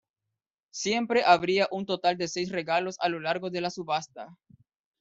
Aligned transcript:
Siempre 0.73 1.23
habría 1.23 1.67
un 1.69 1.85
total 1.85 2.17
de 2.17 2.27
seis 2.27 2.49
regalos 2.51 2.95
a 3.01 3.07
lo 3.09 3.19
largo 3.19 3.51
de 3.51 3.61
la 3.61 3.69
subasta. 3.69 4.35